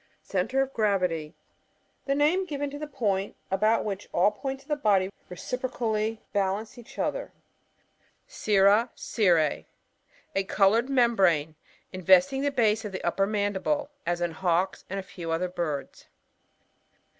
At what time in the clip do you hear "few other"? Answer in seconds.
15.03-15.47